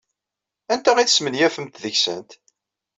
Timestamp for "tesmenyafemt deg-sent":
1.07-2.31